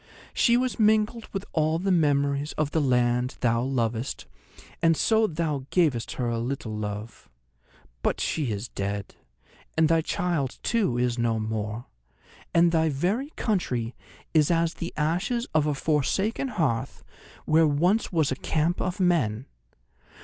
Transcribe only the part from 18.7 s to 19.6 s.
of men.